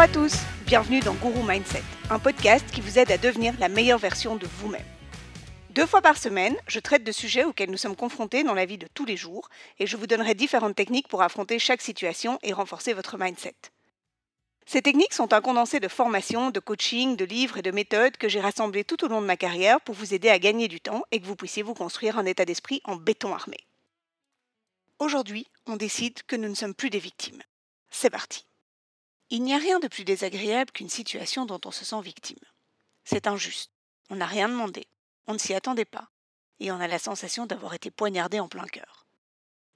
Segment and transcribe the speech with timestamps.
[0.00, 3.68] Bonjour à tous, bienvenue dans Guru Mindset, un podcast qui vous aide à devenir la
[3.68, 4.86] meilleure version de vous-même.
[5.68, 8.78] Deux fois par semaine, je traite de sujets auxquels nous sommes confrontés dans la vie
[8.78, 12.54] de tous les jours et je vous donnerai différentes techniques pour affronter chaque situation et
[12.54, 13.54] renforcer votre mindset.
[14.64, 18.30] Ces techniques sont un condensé de formations, de coaching, de livres et de méthodes que
[18.30, 21.02] j'ai rassemblées tout au long de ma carrière pour vous aider à gagner du temps
[21.10, 23.58] et que vous puissiez vous construire un état d'esprit en béton armé.
[24.98, 27.42] Aujourd'hui, on décide que nous ne sommes plus des victimes.
[27.90, 28.46] C'est parti.
[29.32, 32.38] Il n'y a rien de plus désagréable qu'une situation dont on se sent victime.
[33.04, 33.70] C'est injuste.
[34.10, 34.88] On n'a rien demandé.
[35.28, 36.10] On ne s'y attendait pas.
[36.58, 39.06] Et on a la sensation d'avoir été poignardé en plein cœur.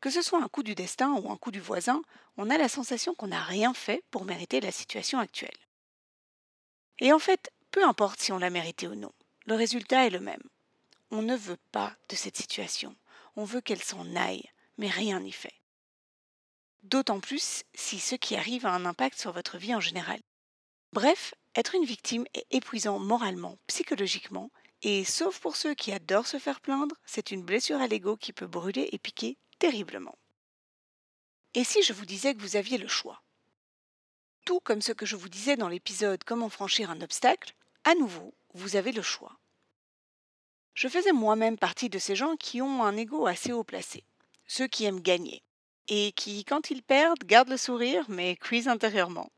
[0.01, 2.03] Que ce soit un coup du destin ou un coup du voisin,
[2.37, 5.57] on a la sensation qu'on n'a rien fait pour mériter la situation actuelle.
[6.99, 9.13] Et en fait, peu importe si on l'a mérité ou non,
[9.47, 10.43] le résultat est le même.
[11.13, 12.97] On ne veut pas de cette situation.
[13.37, 15.55] On veut qu'elle s'en aille, mais rien n'y fait.
[16.85, 20.21] D'autant plus si ce qui arrive a un impact sur votre vie en général.
[20.93, 24.51] Bref, être une victime est épuisant moralement, psychologiquement,
[24.83, 28.35] et sauf pour ceux qui adorent se faire plaindre, c'est une blessure à l'ego qui
[28.35, 30.19] peut brûler et piquer terriblement.
[31.55, 33.23] Et si je vous disais que vous aviez le choix?
[34.45, 38.35] Tout comme ce que je vous disais dans l'épisode Comment franchir un obstacle, à nouveau,
[38.53, 39.39] vous avez le choix.
[40.75, 44.05] Je faisais moi-même partie de ces gens qui ont un ego assez haut placé,
[44.47, 45.43] ceux qui aiment gagner,
[45.89, 49.31] et qui, quand ils perdent, gardent le sourire, mais cuisent intérieurement.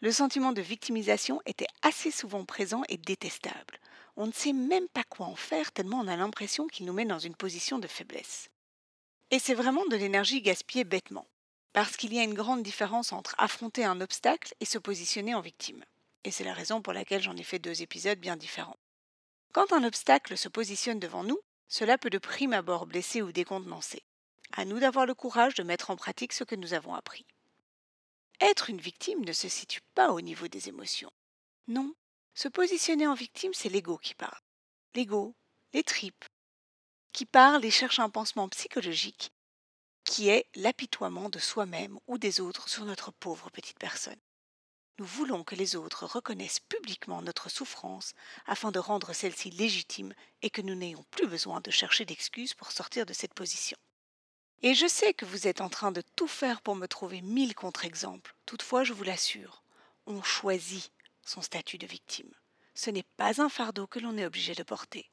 [0.00, 3.78] Le sentiment de victimisation était assez souvent présent et détestable.
[4.16, 7.04] On ne sait même pas quoi en faire tellement on a l'impression qu'il nous met
[7.04, 8.48] dans une position de faiblesse.
[9.30, 11.26] Et c'est vraiment de l'énergie gaspillée bêtement,
[11.72, 15.40] parce qu'il y a une grande différence entre affronter un obstacle et se positionner en
[15.40, 15.84] victime.
[16.24, 18.78] Et c'est la raison pour laquelle j'en ai fait deux épisodes bien différents.
[19.52, 21.38] Quand un obstacle se positionne devant nous,
[21.68, 24.02] cela peut de prime abord blesser ou décontenancer.
[24.52, 27.24] À nous d'avoir le courage de mettre en pratique ce que nous avons appris.
[28.40, 31.12] Être une victime ne se situe pas au niveau des émotions.
[31.68, 31.94] Non,
[32.34, 34.40] se positionner en victime, c'est l'ego qui parle.
[34.94, 35.34] L'ego,
[35.72, 36.24] les tripes,
[37.12, 39.32] qui parle et cherche un pansement psychologique
[40.04, 44.18] qui est l'apitoiement de soi-même ou des autres sur notre pauvre petite personne.
[44.98, 48.12] Nous voulons que les autres reconnaissent publiquement notre souffrance
[48.44, 50.12] afin de rendre celle-ci légitime
[50.42, 53.78] et que nous n'ayons plus besoin de chercher d'excuses pour sortir de cette position.
[54.62, 57.54] Et je sais que vous êtes en train de tout faire pour me trouver mille
[57.54, 58.34] contre-exemples.
[58.44, 59.62] Toutefois, je vous l'assure,
[60.06, 60.92] on choisit
[61.24, 62.30] son statut de victime.
[62.74, 65.10] Ce n'est pas un fardeau que l'on est obligé de porter.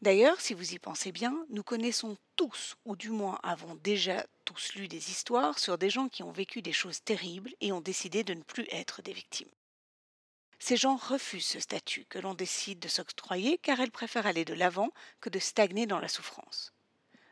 [0.00, 4.74] D'ailleurs, si vous y pensez bien, nous connaissons tous, ou du moins avons déjà tous
[4.74, 8.24] lu des histoires sur des gens qui ont vécu des choses terribles et ont décidé
[8.24, 9.50] de ne plus être des victimes.
[10.58, 14.54] Ces gens refusent ce statut que l'on décide de s'octroyer car elles préfèrent aller de
[14.54, 14.90] l'avant
[15.20, 16.72] que de stagner dans la souffrance.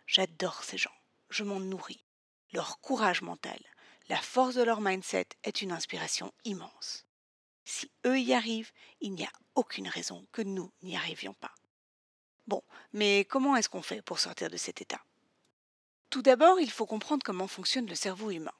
[0.06, 0.94] J'adore ces gens,
[1.30, 2.04] je m'en nourris.
[2.52, 3.60] Leur courage mental,
[4.08, 7.06] la force de leur mindset est une inspiration immense.
[7.64, 11.54] Si eux y arrivent, il n'y a aucune raison que nous n'y arrivions pas.
[12.48, 15.00] Bon, mais comment est-ce qu'on fait pour sortir de cet état?
[16.10, 18.54] Tout d'abord, il faut comprendre comment fonctionne le cerveau humain.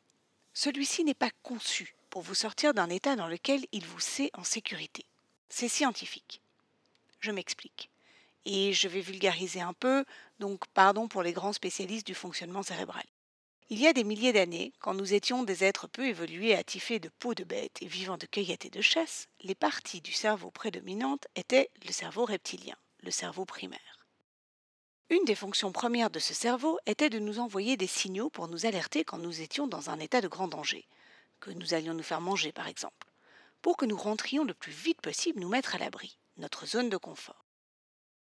[0.55, 4.45] Celui-ci n'est pas conçu pour vous sortir d'un état dans lequel il vous sait en
[4.45, 5.05] sécurité.
[5.49, 6.41] C'est scientifique.
[7.19, 7.91] Je m'explique.
[8.45, 10.05] Et je vais vulgariser un peu,
[10.41, 13.05] donc pardon pour les grands spécialistes du fonctionnement cérébral.
[13.69, 17.09] Il y a des milliers d'années, quand nous étions des êtres peu évolués attifés de
[17.21, 21.29] peau de bête et vivant de cueillette et de chasse, les parties du cerveau prédominantes
[21.37, 24.07] étaient le cerveau reptilien le cerveau primaire.
[25.09, 28.67] Une des fonctions premières de ce cerveau était de nous envoyer des signaux pour nous
[28.67, 30.87] alerter quand nous étions dans un état de grand danger,
[31.41, 33.09] que nous allions nous faire manger par exemple,
[33.63, 36.97] pour que nous rentrions le plus vite possible nous mettre à l'abri, notre zone de
[36.97, 37.45] confort.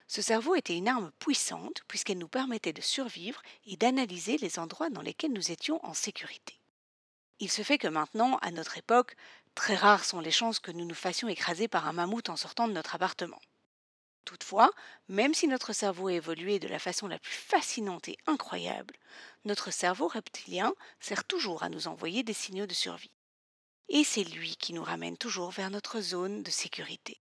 [0.09, 4.89] Ce cerveau était une arme puissante puisqu'elle nous permettait de survivre et d'analyser les endroits
[4.89, 6.59] dans lesquels nous étions en sécurité.
[7.41, 9.17] Il se fait que maintenant, à notre époque,
[9.55, 12.67] très rares sont les chances que nous nous fassions écraser par un mammouth en sortant
[12.67, 13.41] de notre appartement.
[14.25, 14.71] Toutefois,
[15.09, 18.95] même si notre cerveau a évolué de la façon la plus fascinante et incroyable,
[19.45, 23.13] notre cerveau reptilien sert toujours à nous envoyer des signaux de survie.
[23.91, 27.21] Et c'est lui qui nous ramène toujours vers notre zone de sécurité.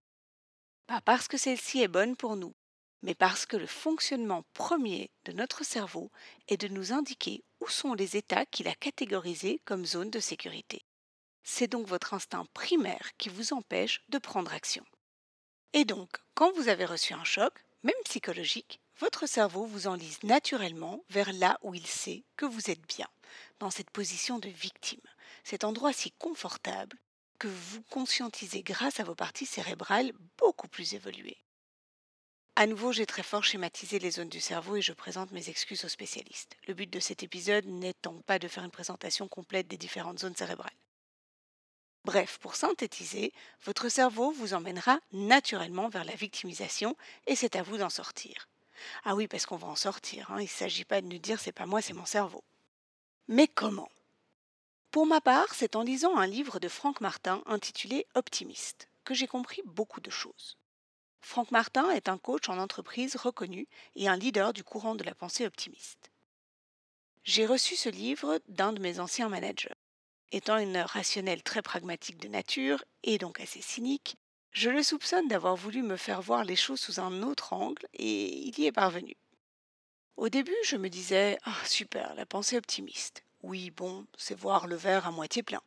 [0.86, 2.54] Pas parce que celle-ci est bonne pour nous,
[3.02, 6.10] mais parce que le fonctionnement premier de notre cerveau
[6.48, 10.82] est de nous indiquer où sont les états qu'il a catégorisés comme zone de sécurité.
[11.42, 14.84] C'est donc votre instinct primaire qui vous empêche de prendre action.
[15.72, 17.52] Et donc, quand vous avez reçu un choc,
[17.82, 22.86] même psychologique, votre cerveau vous enlise naturellement vers là où il sait que vous êtes
[22.88, 23.08] bien,
[23.60, 25.00] dans cette position de victime,
[25.44, 26.98] cet endroit si confortable
[27.38, 31.38] que vous conscientisez grâce à vos parties cérébrales beaucoup plus évoluées.
[32.60, 35.84] À nouveau, j'ai très fort schématisé les zones du cerveau et je présente mes excuses
[35.84, 36.56] aux spécialistes.
[36.66, 40.34] Le but de cet épisode n'étant pas de faire une présentation complète des différentes zones
[40.34, 40.74] cérébrales.
[42.04, 43.32] Bref, pour synthétiser,
[43.64, 46.96] votre cerveau vous emmènera naturellement vers la victimisation
[47.28, 48.48] et c'est à vous d'en sortir.
[49.04, 50.40] Ah oui, parce qu'on va en sortir, hein.
[50.40, 52.42] il ne s'agit pas de nous dire c'est pas moi, c'est mon cerveau.
[53.28, 53.92] Mais comment?
[54.90, 59.28] Pour ma part, c'est en lisant un livre de Franck Martin intitulé Optimiste que j'ai
[59.28, 60.58] compris beaucoup de choses.
[61.20, 65.14] Franck Martin est un coach en entreprise reconnu et un leader du courant de la
[65.14, 66.10] pensée optimiste.
[67.24, 69.74] J'ai reçu ce livre d'un de mes anciens managers.
[70.32, 74.16] Étant une rationnelle très pragmatique de nature, et donc assez cynique,
[74.52, 78.26] je le soupçonne d'avoir voulu me faire voir les choses sous un autre angle, et
[78.46, 79.16] il y est parvenu.
[80.16, 83.22] Au début, je me disais Ah, super, la pensée optimiste.
[83.42, 85.62] Oui, bon, c'est voir le verre à moitié plein.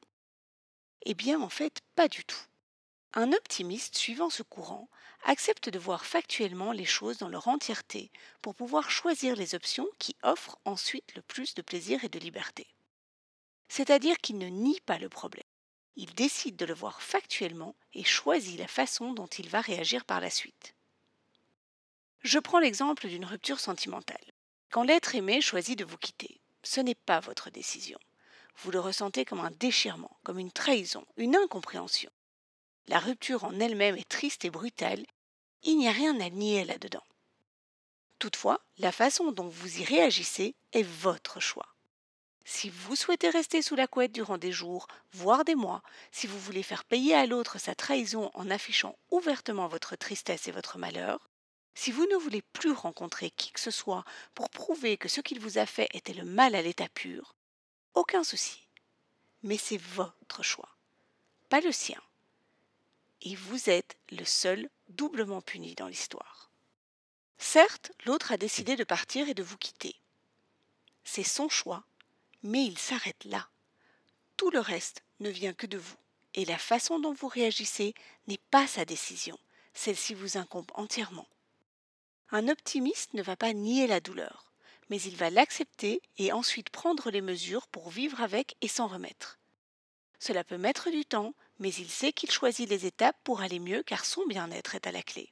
[1.06, 2.42] Eh bien, en fait, pas du tout.
[3.14, 4.90] Un optimiste suivant ce courant
[5.26, 8.12] accepte de voir factuellement les choses dans leur entièreté
[8.42, 12.68] pour pouvoir choisir les options qui offrent ensuite le plus de plaisir et de liberté
[13.72, 15.46] c'est-à-dire qu'il ne nie pas le problème.
[15.96, 20.20] Il décide de le voir factuellement et choisit la façon dont il va réagir par
[20.20, 20.76] la suite.
[22.22, 24.34] Je prends l'exemple d'une rupture sentimentale.
[24.72, 27.98] Quand l'être aimé choisit de vous quitter, ce n'est pas votre décision.
[28.58, 32.12] Vous le ressentez comme un déchirement, comme une trahison, une incompréhension.
[32.92, 35.06] La rupture en elle-même est triste et brutale,
[35.64, 37.06] il n'y a rien à nier là-dedans.
[38.20, 41.74] Toutefois, la façon dont vous y réagissez est votre choix.
[42.44, 46.38] Si vous souhaitez rester sous la couette durant des jours, voire des mois, si vous
[46.38, 51.30] voulez faire payer à l'autre sa trahison en affichant ouvertement votre tristesse et votre malheur,
[51.74, 54.04] si vous ne voulez plus rencontrer qui que ce soit
[54.36, 57.36] pour prouver que ce qu'il vous a fait était le mal à l'état pur,
[57.94, 58.68] aucun souci.
[59.44, 60.76] Mais c'est votre choix,
[61.48, 62.02] pas le sien.
[63.22, 66.50] Et vous êtes le seul doublement puni dans l'histoire.
[67.38, 69.96] Certes, l'autre a décidé de partir et de vous quitter.
[71.04, 71.86] C'est son choix
[72.44, 73.48] mais il s'arrête là.
[74.38, 75.98] Tout le reste ne vient que de vous,
[76.34, 77.94] et la façon dont vous réagissez
[78.28, 79.38] n'est pas sa décision,
[79.74, 81.28] celle-ci vous incombe entièrement.
[82.32, 84.52] Un optimiste ne va pas nier la douleur,
[84.90, 89.38] mais il va l'accepter et ensuite prendre les mesures pour vivre avec et s'en remettre.
[90.20, 93.84] Cela peut mettre du temps, mais il sait qu'il choisit les étapes pour aller mieux
[93.84, 95.32] car son bien-être est à la clé.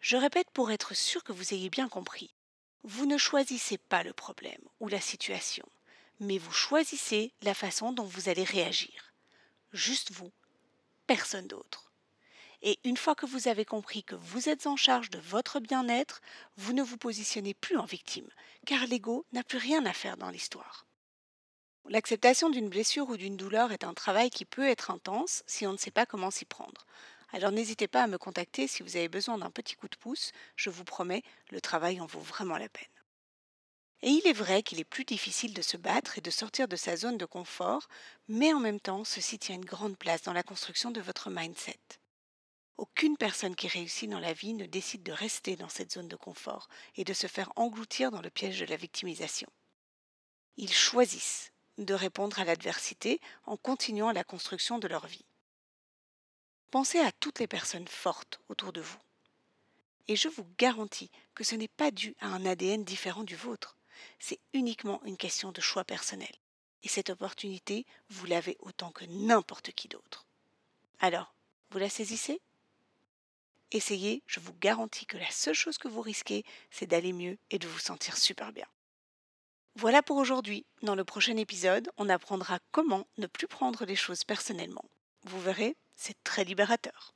[0.00, 2.34] Je répète pour être sûr que vous ayez bien compris.
[2.82, 5.66] Vous ne choisissez pas le problème ou la situation,
[6.20, 9.14] mais vous choisissez la façon dont vous allez réagir.
[9.72, 10.30] Juste vous,
[11.06, 11.90] personne d'autre.
[12.60, 16.20] Et une fois que vous avez compris que vous êtes en charge de votre bien-être,
[16.58, 18.28] vous ne vous positionnez plus en victime,
[18.66, 20.86] car l'ego n'a plus rien à faire dans l'histoire.
[21.88, 25.72] L'acceptation d'une blessure ou d'une douleur est un travail qui peut être intense si on
[25.72, 26.86] ne sait pas comment s'y prendre.
[27.32, 30.32] Alors n'hésitez pas à me contacter si vous avez besoin d'un petit coup de pouce,
[30.54, 32.86] je vous promets, le travail en vaut vraiment la peine.
[34.02, 36.76] Et il est vrai qu'il est plus difficile de se battre et de sortir de
[36.76, 37.88] sa zone de confort,
[38.28, 41.78] mais en même temps, ceci tient une grande place dans la construction de votre mindset.
[42.78, 46.16] Aucune personne qui réussit dans la vie ne décide de rester dans cette zone de
[46.16, 49.48] confort et de se faire engloutir dans le piège de la victimisation.
[50.56, 55.24] Ils choisissent de répondre à l'adversité en continuant la construction de leur vie.
[56.70, 58.98] Pensez à toutes les personnes fortes autour de vous.
[60.08, 63.76] Et je vous garantis que ce n'est pas dû à un ADN différent du vôtre,
[64.18, 66.32] c'est uniquement une question de choix personnel.
[66.82, 70.26] Et cette opportunité, vous l'avez autant que n'importe qui d'autre.
[70.98, 71.34] Alors,
[71.70, 72.40] vous la saisissez?
[73.70, 77.58] Essayez, je vous garantis que la seule chose que vous risquez, c'est d'aller mieux et
[77.58, 78.66] de vous sentir super bien.
[79.76, 80.66] Voilà pour aujourd'hui.
[80.82, 84.84] Dans le prochain épisode, on apprendra comment ne plus prendre les choses personnellement.
[85.24, 87.14] Vous verrez, c'est très libérateur.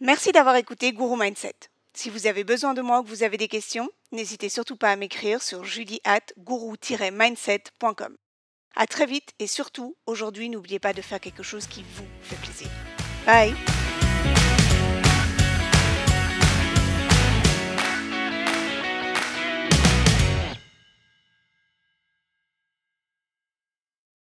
[0.00, 1.54] Merci d'avoir écouté Guru Mindset.
[1.92, 4.92] Si vous avez besoin de moi ou que vous avez des questions, n'hésitez surtout pas
[4.92, 8.16] à m'écrire sur julie-guru-mindset.com.
[8.76, 12.36] À très vite et surtout, aujourd'hui, n'oubliez pas de faire quelque chose qui vous fait
[12.36, 12.68] plaisir.
[13.26, 13.54] Bye